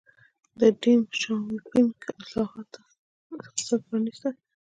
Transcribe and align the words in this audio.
د 0.59 0.61
ډینګ 0.81 1.05
شیاوپینګ 1.19 1.95
اصلاحاتو 2.19 2.81
اقتصاد 3.39 3.81
پرانیسته. 3.87 4.29